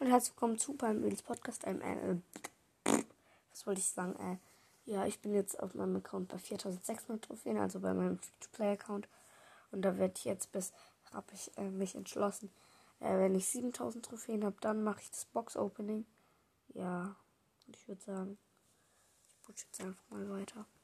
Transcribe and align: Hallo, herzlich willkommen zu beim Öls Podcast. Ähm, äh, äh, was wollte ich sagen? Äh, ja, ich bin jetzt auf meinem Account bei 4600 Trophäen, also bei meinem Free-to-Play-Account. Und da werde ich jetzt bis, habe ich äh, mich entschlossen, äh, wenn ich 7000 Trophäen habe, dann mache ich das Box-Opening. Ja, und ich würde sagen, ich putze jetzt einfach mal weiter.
Hallo, 0.00 0.12
herzlich 0.12 0.34
willkommen 0.34 0.58
zu 0.58 0.74
beim 0.74 1.02
Öls 1.02 1.22
Podcast. 1.22 1.66
Ähm, 1.66 1.80
äh, 1.82 2.12
äh, 2.12 3.04
was 3.50 3.66
wollte 3.66 3.80
ich 3.80 3.88
sagen? 3.88 4.14
Äh, 4.14 4.36
ja, 4.88 5.04
ich 5.06 5.18
bin 5.18 5.34
jetzt 5.34 5.60
auf 5.60 5.74
meinem 5.74 5.96
Account 5.96 6.28
bei 6.28 6.38
4600 6.38 7.24
Trophäen, 7.24 7.58
also 7.58 7.80
bei 7.80 7.92
meinem 7.92 8.20
Free-to-Play-Account. 8.20 9.08
Und 9.72 9.82
da 9.82 9.98
werde 9.98 10.14
ich 10.16 10.24
jetzt 10.24 10.52
bis, 10.52 10.72
habe 11.12 11.26
ich 11.34 11.50
äh, 11.58 11.68
mich 11.68 11.96
entschlossen, 11.96 12.48
äh, 13.00 13.18
wenn 13.18 13.34
ich 13.34 13.48
7000 13.48 14.04
Trophäen 14.04 14.44
habe, 14.44 14.54
dann 14.60 14.84
mache 14.84 15.00
ich 15.00 15.10
das 15.10 15.24
Box-Opening. 15.24 16.06
Ja, 16.74 17.16
und 17.66 17.74
ich 17.74 17.88
würde 17.88 18.00
sagen, 18.00 18.38
ich 19.26 19.42
putze 19.42 19.66
jetzt 19.66 19.80
einfach 19.80 20.10
mal 20.10 20.30
weiter. 20.30 20.64